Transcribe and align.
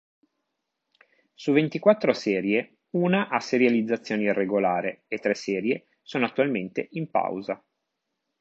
Su 1.35 1.53
ventiquattro 1.53 2.13
serie, 2.15 2.77
una 2.93 3.27
ha 3.29 3.39
serializzazione 3.39 4.23
irregolare 4.23 5.03
e 5.07 5.19
tre 5.19 5.35
serie 5.35 5.89
sono 6.01 6.25
attualmente 6.25 6.87
in 6.93 7.11
pausa. 7.11 7.63